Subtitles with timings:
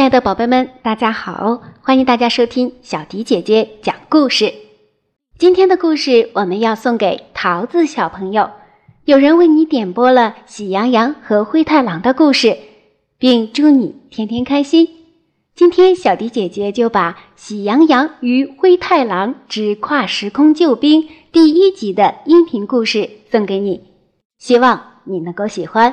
[0.00, 1.60] 亲爱的宝贝们，大家好！
[1.82, 4.54] 欢迎大家收听小迪姐姐讲故事。
[5.36, 8.48] 今天的故事我们要送给桃子小朋友。
[9.04, 12.56] 有人为你点播了《喜羊羊和灰太狼》的故事，
[13.18, 14.88] 并祝你天天开心。
[15.54, 23.82] 今天小迪姐姐就把《喜羊羊与灰太狼之跨时空救兵》第一集的音频故事送给你，
[24.38, 25.92] 希望你能够喜欢。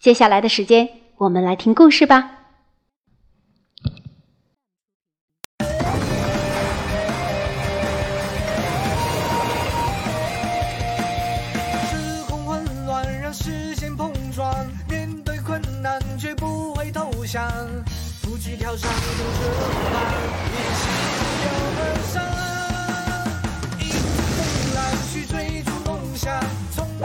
[0.00, 0.88] 接下来的时间，
[1.18, 2.37] 我们来听故事吧。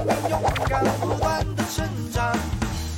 [0.03, 2.35] 更勇敢不断的成长。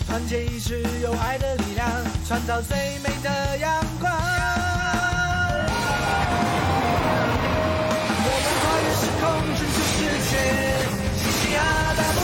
[0.08, 1.88] 团结一致有爱的力量，
[2.28, 4.12] 创造最美的阳光。
[8.24, 9.24] 我们跨越时空，
[9.56, 9.98] 拯救世
[10.30, 10.32] 界，
[11.18, 11.60] 嘻嘻哈
[11.98, 12.18] 大步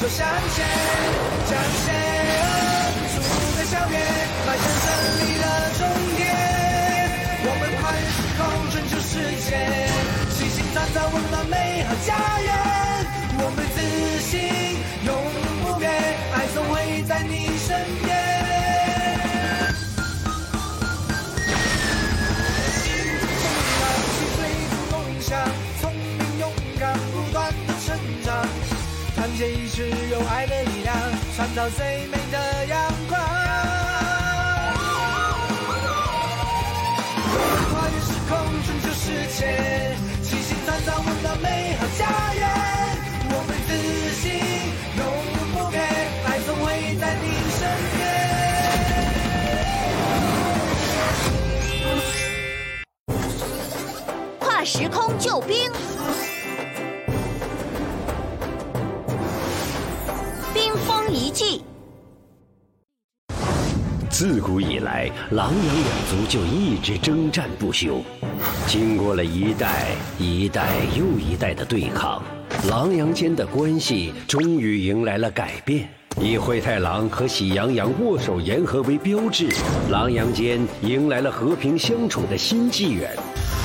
[0.00, 0.18] 走向
[0.54, 0.64] 前，
[1.48, 1.50] 向
[1.82, 1.92] 前，
[3.10, 3.14] 数
[3.56, 3.94] 个校园。
[4.44, 4.84] 迈向胜
[5.18, 5.44] 利的
[5.78, 5.80] 终
[6.16, 6.20] 点，
[7.44, 9.50] 我们跨越时空，拯救世界，
[10.30, 12.81] 齐心创造温暖美好家园。
[13.52, 13.76] 我们自
[14.30, 14.40] 信，
[15.04, 15.12] 永
[15.62, 15.92] 不变，
[16.32, 18.08] 爱总会在你身边。
[22.88, 22.96] 迎
[23.76, 23.84] 风
[24.16, 24.40] 去追
[24.72, 25.36] 逐梦想，
[25.82, 27.92] 聪明勇敢不断的成
[28.24, 28.32] 长，
[29.14, 30.96] 团结一致有爱的力量，
[31.36, 33.20] 创造最美的阳光。
[37.68, 38.32] 跨越时空，
[38.64, 42.48] 拯救世界齐心创造温暖美好家园，
[43.76, 44.32] 自信，
[44.96, 45.04] 永
[45.52, 45.82] 不变，
[46.26, 47.60] 爱总会在你身
[47.96, 48.00] 边。
[54.38, 55.70] 跨时空救兵，
[60.54, 61.64] 冰封遗迹。
[64.08, 68.00] 自古以来，狼羊两族就一直征战不休。
[68.68, 69.86] 经过了一代
[70.16, 72.22] 一代又一代的对抗，
[72.68, 75.88] 狼羊间的关系终于迎来了改变。
[76.20, 79.48] 以灰太狼和喜羊羊握手言和为标志，
[79.90, 83.10] 狼羊间迎来了和平相处的新纪元。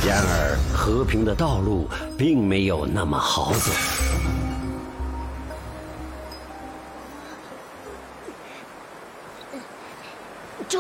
[0.08, 1.88] 然而，和平的道路
[2.18, 4.47] 并没有那么好走。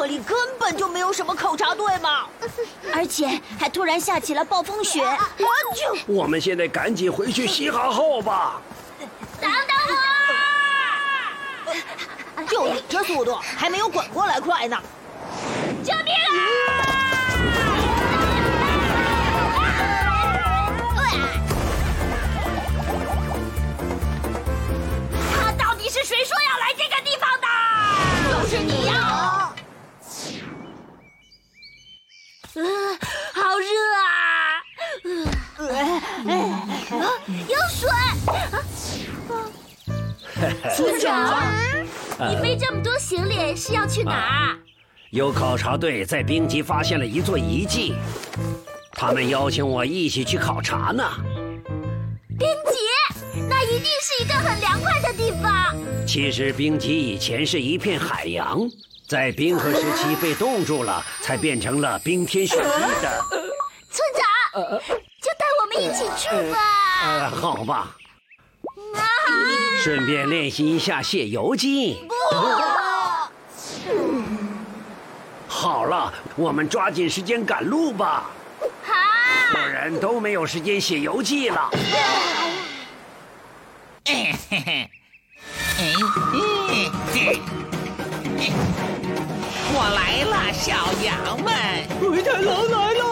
[0.08, 2.28] 里根本就没有什么考察队嘛，
[2.94, 5.02] 而且还突然下起了暴风雪。
[5.04, 5.46] 我
[5.76, 8.62] 就我们现在赶紧回去洗好后吧。
[9.40, 9.52] 等等
[12.36, 12.44] 我！
[12.48, 14.82] 就你这速度，还没有滚过来快呢！
[15.84, 16.32] 救命啊！
[25.36, 26.36] 他到底是谁说
[36.92, 37.12] 啊！
[37.48, 37.90] 有水！
[40.76, 41.42] 村长，
[42.30, 44.58] 你背这么多行李是要去哪儿？
[45.10, 47.96] 有考察队在冰极发现了一座遗迹，
[48.92, 51.04] 他们邀请我一起去考察呢。
[52.38, 55.76] 冰极，那一定是一个很凉快的地方。
[56.06, 58.70] 其实冰极以前是一片海洋。
[59.08, 63.24] 在冰河时期被冻住了，才变成了冰天雪地的。
[63.90, 64.82] 村长，
[65.80, 66.58] 一起去吧。
[67.04, 67.96] 呃，好吧。
[69.84, 72.06] 顺便练习一下写游记。
[72.08, 72.16] 不。
[75.48, 78.30] 好了，我们抓紧时间赶路吧。
[78.84, 78.94] 好。
[79.52, 81.70] 不然都没有时间写游记了。
[84.06, 84.90] 嘿嘿嘿。
[89.80, 91.54] 我来了，小羊们！
[92.00, 93.04] 灰太狼来了！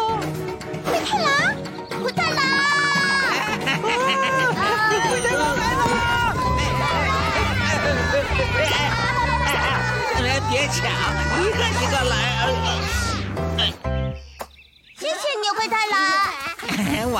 [0.85, 1.27] 灰太狼，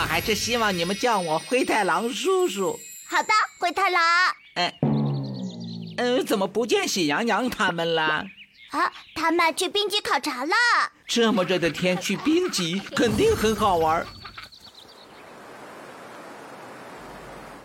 [0.08, 2.80] 还是希望你们叫我灰太狼叔叔。
[3.10, 3.30] 好的，
[3.60, 4.02] 灰太狼。
[4.56, 4.74] 嗯，
[5.98, 8.26] 嗯，怎么不见喜羊羊他们了？
[8.72, 10.54] 啊，他们去冰极考察了。
[11.08, 14.06] 这么热的天去冰极，肯定很好玩。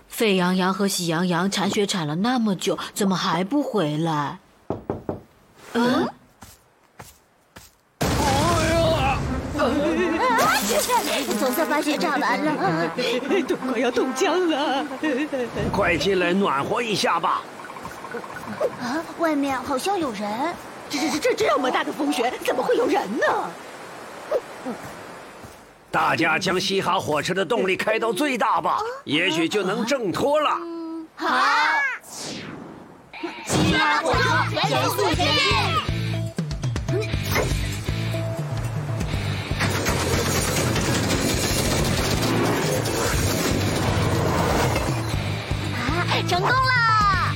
[0.09, 4.39] 沸羊羊和喜羊羊铲雪铲了那么久，怎么还不回来？
[11.83, 12.91] 雪炸完了，
[13.49, 14.85] 都快要冻僵了。
[15.73, 17.43] 快进来暖和一下吧。
[18.81, 20.55] 啊，外面好像有人。
[20.89, 23.27] 这这这这么大的风雪，怎么会有人呢？
[25.91, 30.51] 大家将嘻哈火车的动力开到最大吧，也许就能挣脱了。
[31.15, 31.29] 好，
[33.45, 34.21] 嘻哈火车
[34.69, 35.31] 全速前进。
[46.29, 47.35] 成功了！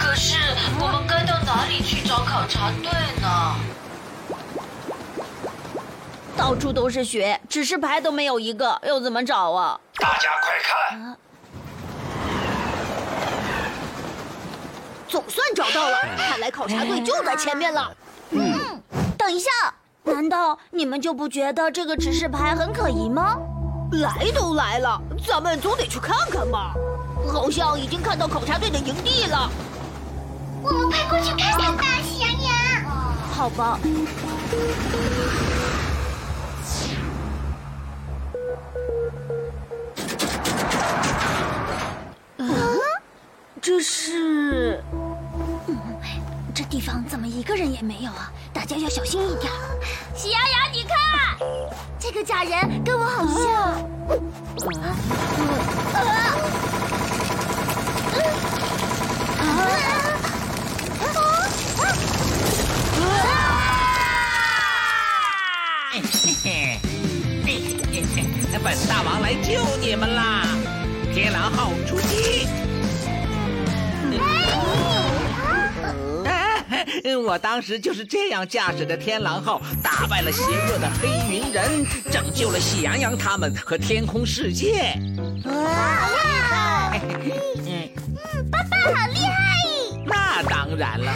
[0.00, 0.38] 可是
[0.80, 2.90] 我们该到哪里去找考察队
[3.20, 3.54] 呢？
[6.36, 9.78] 到处都是雪，指示牌都没有一个，又怎么找啊？
[10.00, 11.16] 大家快看！
[15.06, 17.94] 总算找到了，看来考察队就在前面了。
[18.30, 18.82] 嗯，
[19.16, 19.48] 等一下，
[20.02, 23.38] 难道你们就不觉得这个指示牌很可疑吗？
[23.92, 26.74] 来都来了，咱们总得去看看吧。
[27.32, 29.50] 好像已经看到考察队的营地了，
[30.62, 32.50] 我们快过去看看吧，喜羊羊。
[33.32, 33.78] 好吧。
[42.38, 42.48] 嗯，
[43.62, 44.82] 这是……
[45.66, 45.78] 嗯，
[46.54, 48.30] 这地方怎么一个人也没有啊？
[48.64, 49.52] 大家要小心一点。
[50.16, 50.96] 喜羊羊，你看，
[51.98, 53.44] 这个假人跟我好像。
[54.80, 54.96] 啊！
[55.92, 55.98] 啊！
[55.98, 56.16] 啊！
[59.38, 59.46] 啊！
[60.98, 61.84] 啊！
[63.00, 63.04] 啊！
[63.12, 63.30] 啊！
[65.92, 66.00] 嘿
[68.16, 68.24] 嘿
[68.62, 70.46] 本大王来救你们啦！
[71.12, 72.48] 天狼号出击！
[77.26, 84.94] 我当时就是这样驾驶着天狼号，打败了邪恶的黑云人，拯救了喜羊羊他们和天空世界。
[85.44, 85.52] 哇，
[88.50, 89.56] 爸爸好厉害！
[90.06, 91.12] 那当然了。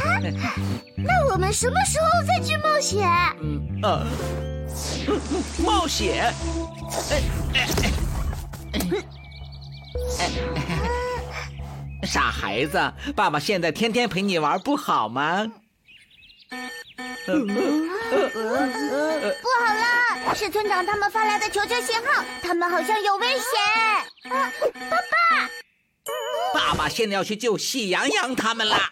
[0.96, 3.08] 那我们什么时候再去冒险？
[3.40, 4.06] 嗯呃，
[5.64, 6.32] 冒险？
[12.08, 15.46] 傻孩子，爸爸现在天天陪你玩，不好吗？
[17.26, 17.32] 不
[19.60, 23.44] 好了，是村长他们发来的求救信号，他们好像有危险。
[24.32, 24.50] 啊，
[24.88, 25.50] 爸爸！
[26.54, 28.90] 爸爸现在要去救喜羊羊他们啦！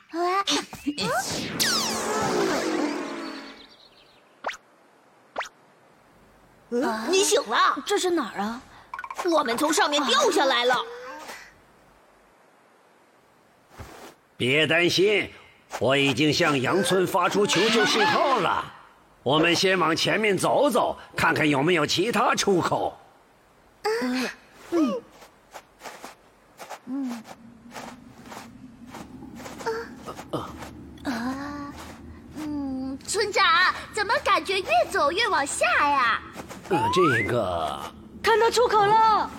[7.08, 7.82] 你醒了？
[7.86, 8.60] 这是哪儿啊？
[9.24, 10.76] 我们从上面掉下来了。
[14.36, 15.30] 别担心，
[15.78, 18.72] 我已经向羊村发出求救信号了。
[19.22, 22.96] 我们先往前面走走，看看有没有其他出口。
[23.84, 24.28] 嗯
[24.70, 25.02] 嗯
[26.86, 27.22] 嗯
[30.30, 30.50] 啊
[31.04, 31.72] 啊
[32.36, 33.44] 嗯，村长，
[33.92, 36.20] 怎么感觉越走越往下呀？
[36.68, 37.80] 呃，这个
[38.22, 38.94] 看到出口了。
[38.94, 39.30] 啊！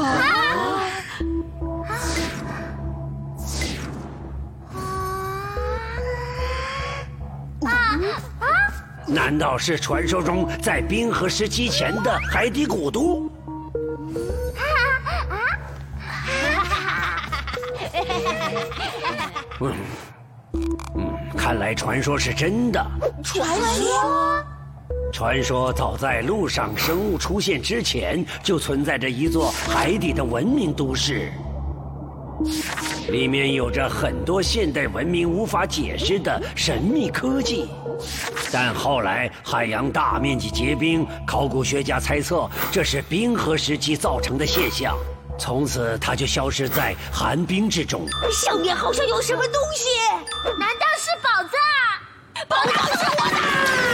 [0.00, 0.06] 啊
[7.64, 7.98] 啊
[8.40, 8.46] 啊！
[9.06, 13.30] 难道是传说中在冰河时期前的海底古都？
[19.60, 19.72] 嗯
[20.96, 22.84] 嗯，看来传说是真的。
[23.22, 24.44] 传说？
[25.12, 31.30] 传说早在陆上生物出现之前，就存在着一座海底的文明都市，
[33.10, 37.68] 里面有着很多现代文明无法解释的神秘科技。
[38.50, 44.96] 但后来海洋大面积结冰，考古学家猜测这是冰河时期造成的现象，
[45.38, 48.08] 从此它就消失在寒冰之中。
[48.32, 49.84] 上面好像有什么东西，
[50.58, 51.60] 难道是宝藏？
[52.48, 53.91] 宝藏是我的！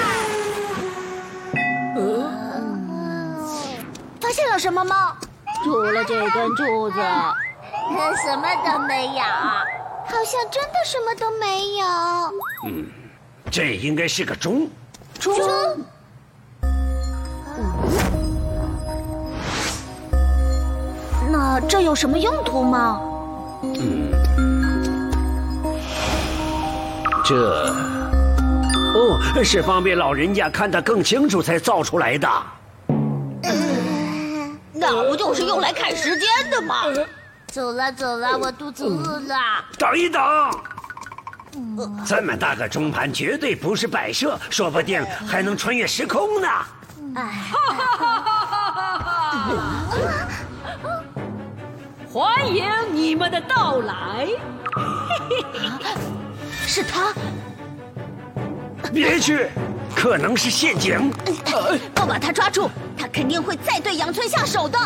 [4.59, 5.17] 了什么吗？
[5.63, 6.97] 除了这根柱子，
[8.25, 9.23] 什么都没有。
[9.23, 11.87] 好像真的什么都没有。
[12.67, 12.87] 嗯，
[13.53, 14.69] 这应该是个钟。
[15.21, 15.33] 钟。
[21.31, 23.01] 那这有什么用途吗？
[23.63, 24.11] 嗯，
[27.25, 27.73] 这
[28.95, 32.29] 哦是方便老人家看得更清楚才造出来的。
[34.91, 36.85] 那不就是用来看时间的吗？
[37.53, 39.37] 走了走了，我肚子饿了。
[39.79, 40.23] 等一等，
[42.07, 46.49] 这么大个钟盘绝对不是摆设，说不定还能穿越时空呢。
[52.11, 54.27] 欢迎你们的到来。
[56.67, 57.13] 是他，
[58.93, 59.49] 别去，
[59.99, 61.11] 可能是陷阱。
[61.93, 64.79] 不把他抓住，他肯定会再对养村下手的。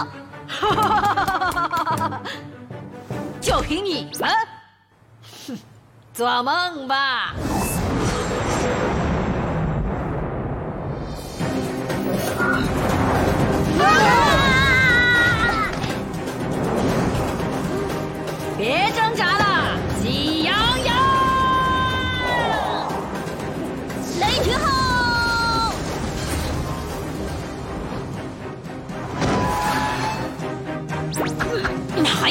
[3.38, 4.30] 就凭你们，
[5.46, 5.58] 哼，
[6.14, 7.34] 做梦吧！
[13.78, 13.92] 啊
[18.56, 19.41] 别挣扎了，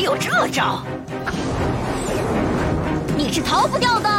[0.01, 0.81] 有这招？
[3.15, 4.09] 你是逃不掉的。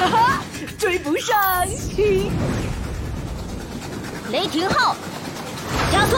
[0.00, 0.42] 哈哈，
[0.76, 1.38] 追不上！
[4.32, 4.96] 雷霆号，
[5.92, 6.16] 加速！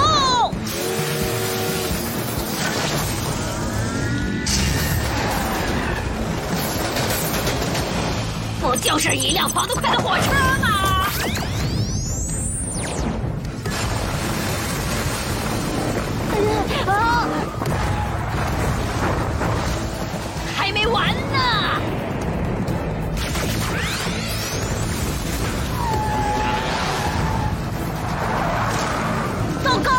[8.63, 10.33] 不就是一辆跑得快的火车
[10.63, 10.74] 吗？
[16.87, 17.29] 啊！
[20.57, 21.81] 还没完呢！
[29.63, 29.91] 糟糕！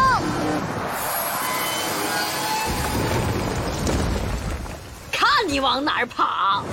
[5.11, 6.63] 看你往哪儿跑！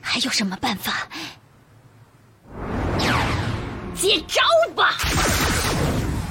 [0.00, 1.08] 还有什么办法？
[3.94, 4.42] 接招
[4.74, 4.96] 吧！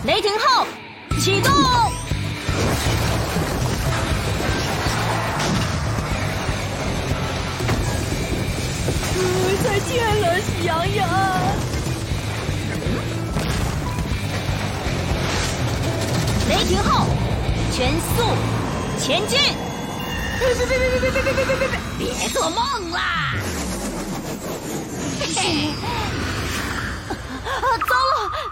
[0.04, 0.66] 雷霆号，
[9.94, 11.08] 见了，喜羊羊！
[16.50, 17.06] 雷霆号，
[17.72, 18.24] 全速
[19.00, 19.40] 前进！
[20.40, 22.14] 别别别别别别别别别别别！
[22.20, 23.36] 别做梦啦！
[25.20, 25.40] 嘿嘿，
[27.46, 28.51] 啊，糟了！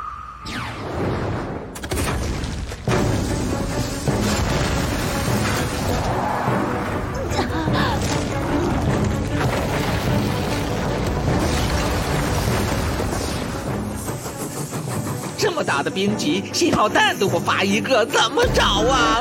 [15.50, 19.20] 这么大的冰集，信号弹都不发一个，怎么找啊？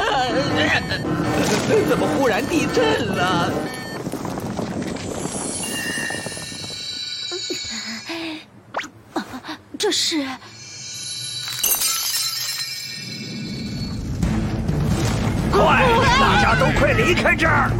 [1.88, 3.50] 怎么忽然地震了？
[9.78, 10.23] 这是
[15.50, 15.82] 快，
[16.20, 17.73] 大家都快离开这儿！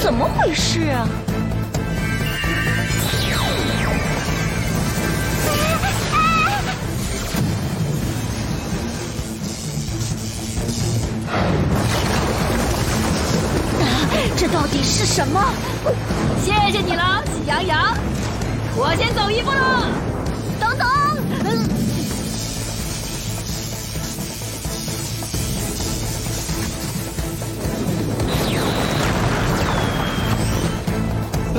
[0.00, 1.06] 怎么回事啊？
[14.36, 15.44] 这到底是什么？
[16.42, 17.94] 谢谢你了，喜羊羊。
[18.74, 19.86] 我先走一步了。
[20.58, 20.88] 等等，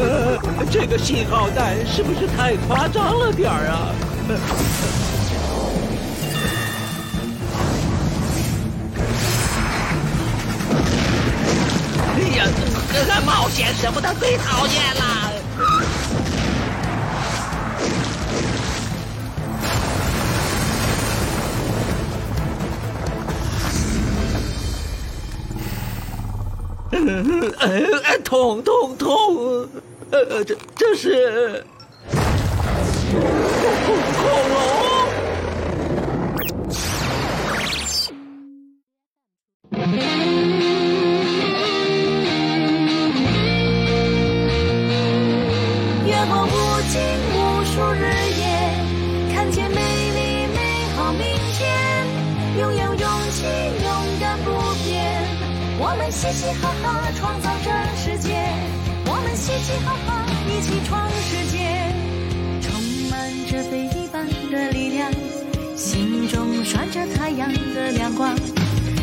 [0.01, 0.37] 呃，
[0.71, 3.93] 这个信号弹是不是太夸张了点儿啊？
[12.15, 12.45] 哎呀，
[12.93, 15.31] 这个冒险什么的最讨厌了。
[26.93, 27.51] 嗯，
[28.23, 29.67] 痛痛痛！
[30.11, 31.63] 呃呃，这这是
[33.11, 33.15] 恐
[34.49, 34.55] 龙。
[46.05, 46.47] 越过无
[46.89, 46.99] 尽
[47.31, 48.03] 无数日
[48.37, 48.43] 夜，
[49.33, 50.19] 看见美丽
[50.53, 50.59] 美
[50.97, 51.21] 好明
[51.53, 51.59] 天。
[52.59, 53.45] 拥有勇气，
[53.81, 53.87] 勇
[54.19, 54.51] 敢不
[54.83, 54.91] 变。
[55.83, 58.10] 我们嘻嘻哈哈创造真实
[59.59, 60.09] 界，我们嘻嘻哈哈
[60.47, 61.55] 一起闯世界，
[62.61, 62.71] 充
[63.09, 63.11] 满
[63.47, 65.11] 着非一般的力量，
[65.75, 68.35] 心中闪着太阳的亮光。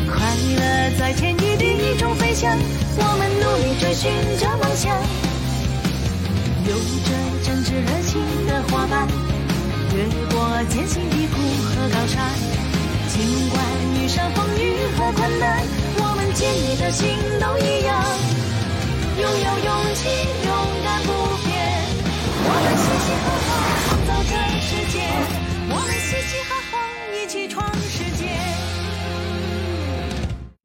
[0.07, 0.15] 快
[0.55, 2.57] 乐在天与地中飞翔，
[2.97, 4.89] 我们努力追寻着梦想。
[6.65, 6.75] 有
[7.05, 7.09] 着
[7.43, 9.07] 真挚热情的伙伴，
[9.95, 10.03] 越
[10.33, 11.37] 过艰辛的苦
[11.69, 12.25] 和高山。
[13.07, 13.61] 尽管
[13.95, 14.61] 遇上风雨
[14.97, 15.63] 和困难，
[15.97, 17.07] 我们坚毅的心
[17.39, 18.48] 都一样。
[19.19, 20.07] 拥有勇气，
[20.45, 20.49] 勇
[20.81, 21.11] 敢不
[21.43, 21.51] 变。
[22.41, 23.49] 我们嘻嘻哈哈
[23.83, 24.95] 创造这世界，
[25.69, 26.73] 我们嘻嘻哈哈
[27.13, 27.68] 一起闯。